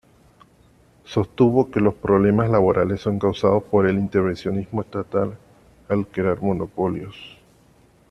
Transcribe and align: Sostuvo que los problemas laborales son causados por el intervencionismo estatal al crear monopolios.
Sostuvo 1.05 1.69
que 1.69 1.79
los 1.79 1.93
problemas 1.93 2.49
laborales 2.49 3.01
son 3.01 3.19
causados 3.19 3.61
por 3.65 3.85
el 3.85 3.99
intervencionismo 3.99 4.81
estatal 4.81 5.37
al 5.89 6.07
crear 6.07 6.41
monopolios. 6.41 7.13